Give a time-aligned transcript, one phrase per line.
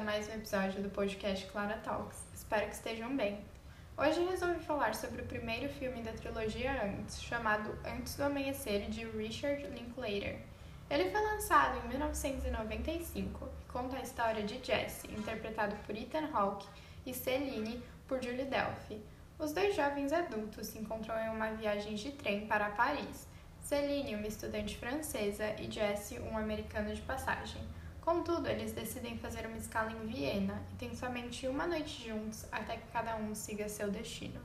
[0.00, 2.18] mais um episódio do podcast Clara Talks.
[2.34, 3.38] Espero que estejam bem.
[3.96, 9.04] Hoje resolvi falar sobre o primeiro filme da trilogia Antes, chamado Antes do Amanhecer, de
[9.04, 10.40] Richard Linklater.
[10.90, 16.66] Ele foi lançado em 1995 e conta a história de Jesse, interpretado por Ethan Hawke,
[17.06, 19.00] e Celine, por Julie Delphi.
[19.38, 23.28] Os dois jovens adultos se encontram em uma viagem de trem para Paris.
[23.60, 27.62] Celine, uma estudante francesa, e Jesse, um americano de passagem.
[28.04, 32.76] Contudo, eles decidem fazer uma escala em Viena e têm somente uma noite juntos até
[32.76, 34.38] que cada um siga seu destino.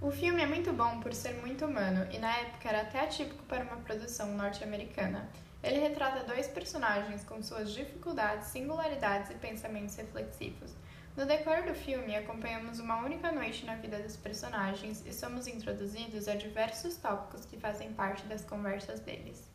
[0.00, 3.44] O filme é muito bom por ser muito humano e na época era até atípico
[3.44, 5.30] para uma produção norte-americana.
[5.62, 10.74] Ele retrata dois personagens com suas dificuldades, singularidades e pensamentos reflexivos.
[11.16, 16.26] No decorrer do filme, acompanhamos uma única noite na vida dos personagens e somos introduzidos
[16.26, 19.53] a diversos tópicos que fazem parte das conversas deles.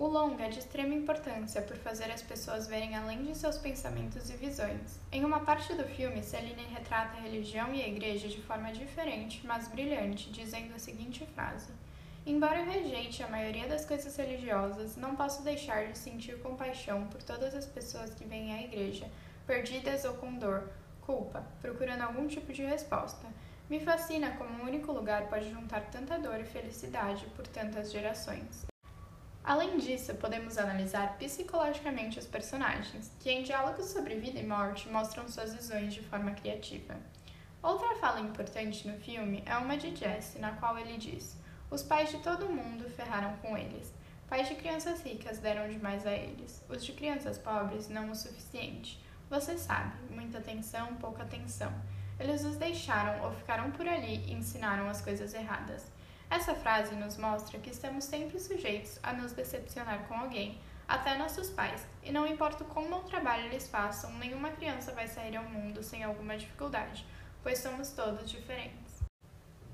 [0.00, 4.30] O longa é de extrema importância por fazer as pessoas verem além de seus pensamentos
[4.30, 5.00] e visões.
[5.10, 9.44] Em uma parte do filme, Celine retrata a religião e a igreja de forma diferente,
[9.44, 11.72] mas brilhante, dizendo a seguinte frase:
[12.24, 17.20] Embora eu rejeite a maioria das coisas religiosas, não posso deixar de sentir compaixão por
[17.20, 19.10] todas as pessoas que vêm à igreja,
[19.48, 23.26] perdidas ou com dor, culpa, procurando algum tipo de resposta.
[23.68, 28.64] Me fascina como um único lugar pode juntar tanta dor e felicidade por tantas gerações.
[29.48, 35.26] Além disso, podemos analisar psicologicamente os personagens, que em diálogos sobre vida e morte mostram
[35.26, 36.94] suas visões de forma criativa.
[37.62, 41.34] Outra fala importante no filme é uma de Jesse, na qual ele diz:
[41.70, 43.90] Os pais de todo mundo ferraram com eles.
[44.28, 46.62] Pais de crianças ricas deram demais a eles.
[46.68, 49.02] Os de crianças pobres não o suficiente.
[49.30, 51.72] Você sabe, muita atenção, pouca atenção.
[52.20, 55.86] Eles os deixaram ou ficaram por ali e ensinaram as coisas erradas.
[56.30, 61.48] Essa frase nos mostra que estamos sempre sujeitos a nos decepcionar com alguém, até nossos
[61.50, 65.82] pais, e não importa quão bom trabalho eles façam, nenhuma criança vai sair ao mundo
[65.82, 67.06] sem alguma dificuldade,
[67.42, 69.02] pois somos todos diferentes.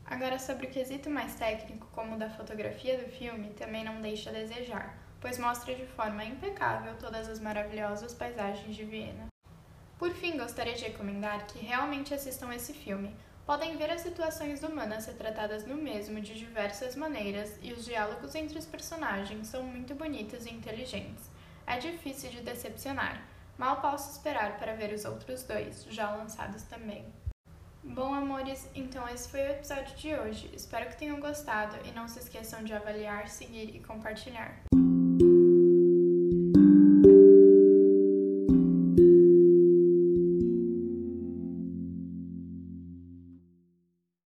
[0.07, 4.31] Agora, sobre o quesito mais técnico, como o da fotografia do filme, também não deixa
[4.31, 9.27] a desejar, pois mostra de forma impecável todas as maravilhosas paisagens de Viena.
[9.99, 15.07] Por fim, gostaria de recomendar que realmente assistam esse filme, podem ver as situações humanas
[15.07, 20.47] retratadas no mesmo de diversas maneiras e os diálogos entre os personagens são muito bonitos
[20.47, 21.31] e inteligentes.
[21.67, 23.23] É difícil de decepcionar.
[23.57, 27.05] Mal posso esperar para ver os outros dois, já lançados também.
[27.83, 30.51] Bom, amores, então esse foi o episódio de hoje.
[30.55, 34.65] Espero que tenham gostado e não se esqueçam de avaliar, seguir e compartilhar.